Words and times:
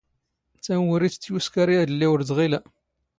ⵜⴰⵡⵓⵔⵉ 0.63 1.09
ⵜⴻⵜⵜⵢⵓⵙⴽⴰⵔ 1.13 1.67
ⵢⴰⴷⵍⵍⵉ 1.73 2.05
ⵓⵔ 2.11 2.19
ⴷ 2.27 2.29
ⵖⵉⵍⴰ. 2.37 2.59